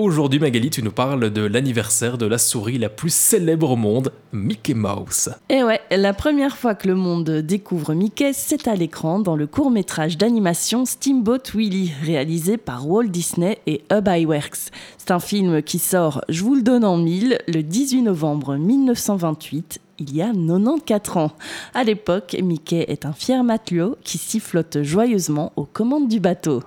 [0.00, 4.12] Aujourd'hui, Magali, tu nous parles de l'anniversaire de la souris la plus célèbre au monde,
[4.32, 5.30] Mickey Mouse.
[5.48, 9.48] Et ouais, la première fois que le monde découvre Mickey, c'est à l'écran dans le
[9.48, 14.70] court-métrage d'animation Steamboat Willie, réalisé par Walt Disney et Hub Iwerks.
[14.98, 19.80] C'est un film qui sort, je vous le donne en mille, le 18 novembre 1928
[19.98, 21.32] il y a 94 ans.
[21.74, 26.62] À l'époque, Mickey est un fier matelot qui sifflote joyeusement aux commandes du bateau.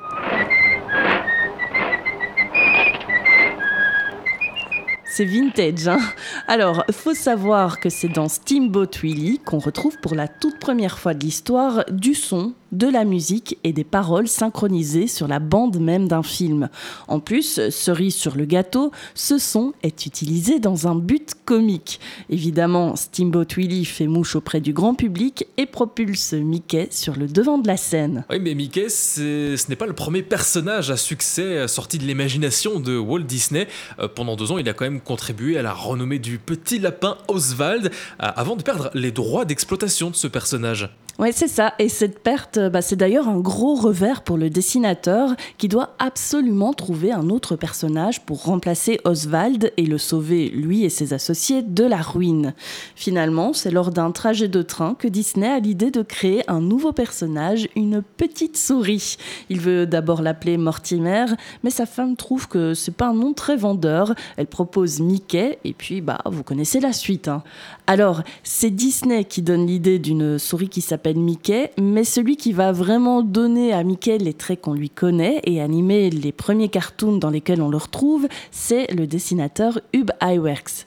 [5.13, 5.99] C'est vintage, hein
[6.47, 11.13] Alors, faut savoir que c'est dans Steamboat Willie qu'on retrouve pour la toute première fois
[11.13, 16.07] de l'histoire du son, de la musique et des paroles synchronisées sur la bande même
[16.07, 16.69] d'un film.
[17.09, 21.99] En plus, cerise sur le gâteau, ce son est utilisé dans un but comique.
[22.29, 27.57] Évidemment, Steamboat Willie fait mouche auprès du grand public et propulse Mickey sur le devant
[27.57, 28.23] de la scène.
[28.29, 32.97] Oui, mais Mickey, ce n'est pas le premier personnage à succès sorti de l'imagination de
[32.97, 33.67] Walt Disney.
[33.99, 37.17] Euh, pendant deux ans, il a quand même contribué à la renommée du petit lapin
[37.27, 40.89] Oswald, avant de perdre les droits d'exploitation de ce personnage.
[41.19, 41.73] Oui, c'est ça.
[41.77, 46.73] Et cette perte, bah, c'est d'ailleurs un gros revers pour le dessinateur qui doit absolument
[46.73, 51.83] trouver un autre personnage pour remplacer Oswald et le sauver, lui et ses associés, de
[51.83, 52.53] la ruine.
[52.95, 56.93] Finalement, c'est lors d'un trajet de train que Disney a l'idée de créer un nouveau
[56.93, 59.17] personnage, une petite souris.
[59.49, 61.25] Il veut d'abord l'appeler Mortimer,
[61.63, 64.15] mais sa femme trouve que c'est pas un nom très vendeur.
[64.37, 67.27] Elle propose Mickey, et puis bah vous connaissez la suite.
[67.27, 67.43] Hein.
[67.85, 72.71] Alors, c'est Disney qui donne l'idée d'une souris qui s'appelle Mickey, mais celui qui va
[72.71, 77.29] vraiment donner à Mickey les traits qu'on lui connaît et animer les premiers cartoons dans
[77.29, 80.85] lesquels on le retrouve, c'est le dessinateur Hub Iwerks.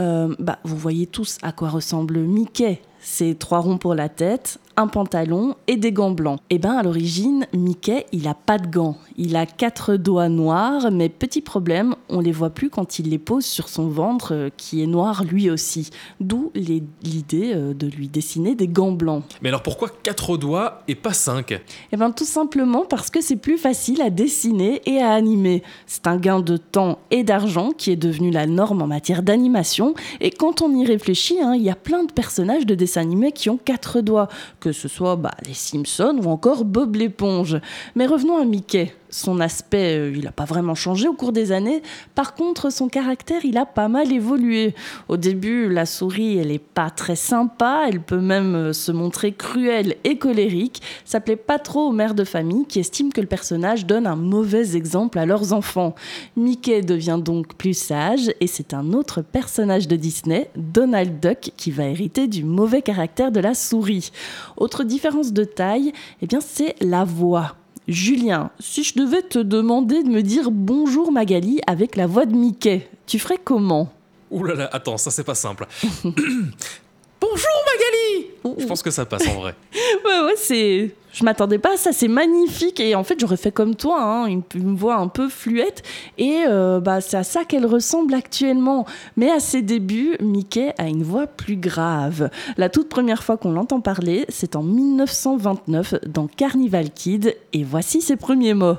[0.00, 2.80] Euh, bah, vous voyez tous à quoi ressemble Mickey.
[3.02, 6.38] C'est trois ronds pour la tête, un pantalon et des gants blancs.
[6.50, 8.96] Et eh ben à l'origine, Mickey, il a pas de gants.
[9.16, 13.18] Il a quatre doigts noirs, mais petit problème, on les voit plus quand il les
[13.18, 15.90] pose sur son ventre euh, qui est noir lui aussi.
[16.20, 19.24] D'où l'idée euh, de lui dessiner des gants blancs.
[19.40, 21.58] Mais alors pourquoi quatre doigts et pas cinq?
[21.92, 25.62] Eh ben tout simplement parce que c'est plus facile à dessiner et à animer.
[25.86, 29.89] C'est un gain de temps et d'argent qui est devenu la norme en matière d'animation.
[30.20, 33.32] Et quand on y réfléchit, hein, il y a plein de personnages de dessins animés
[33.32, 34.28] qui ont quatre doigts,
[34.60, 37.58] que ce soit bah, les Simpsons ou encore Bob l'éponge.
[37.94, 41.52] Mais revenons à Mickey son aspect, euh, il n'a pas vraiment changé au cours des
[41.52, 41.82] années.
[42.14, 44.74] Par contre, son caractère, il a pas mal évolué.
[45.08, 49.32] Au début, la souris, elle n'est pas très sympa, elle peut même euh, se montrer
[49.32, 50.82] cruelle et colérique.
[51.04, 54.16] Ça plaît pas trop aux mères de famille qui estiment que le personnage donne un
[54.16, 55.94] mauvais exemple à leurs enfants.
[56.36, 61.70] Mickey devient donc plus sage et c'est un autre personnage de Disney, Donald Duck, qui
[61.70, 64.10] va hériter du mauvais caractère de la souris.
[64.56, 65.92] Autre différence de taille,
[66.22, 67.59] eh bien c'est la voix.
[67.90, 72.36] Julien, si je devais te demander de me dire bonjour Magali avec la voix de
[72.36, 73.92] Mickey, tu ferais comment?
[74.30, 75.66] Ouh là là, attends, ça c'est pas simple.
[76.04, 79.56] bonjour Magali Je pense que ça passe en vrai.
[80.04, 83.50] Ouais, ouais, c'est je m'attendais pas à ça, c'est magnifique et en fait j'aurais fait
[83.50, 85.82] comme toi, hein, une, voix un peu fluette
[86.18, 88.86] et euh, bah, c'est à ça qu'elle ressemble actuellement.
[89.16, 92.30] Mais à ses débuts, Mickey a une voix plus grave.
[92.56, 98.00] La toute première fois qu'on l'entend parler, c'est en 1929 dans Carnival Kid et voici
[98.00, 98.76] ses premiers mots.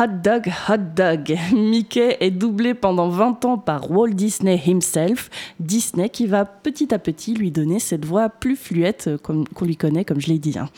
[0.00, 1.36] Hot Dog, Hot Dog.
[1.52, 5.28] Mickey est doublé pendant 20 ans par Walt Disney himself.
[5.58, 9.76] Disney qui va petit à petit lui donner cette voix plus fluette euh, qu'on lui
[9.76, 10.56] connaît, comme je l'ai dit.
[10.56, 10.68] Hein.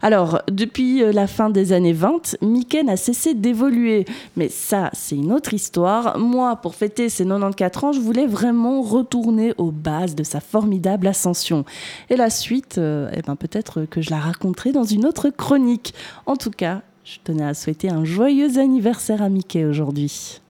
[0.00, 4.06] Alors, depuis euh, la fin des années 20, Mickey n'a cessé d'évoluer.
[4.36, 6.18] Mais ça, c'est une autre histoire.
[6.18, 11.06] Moi, pour fêter ses 94 ans, je voulais vraiment retourner aux bases de sa formidable
[11.06, 11.66] ascension.
[12.08, 15.92] Et la suite, euh, eh ben, peut-être que je la raconterai dans une autre chronique.
[16.24, 20.40] En tout cas, je tenais à souhaiter un joyeux anniversaire à Mickey aujourd'hui.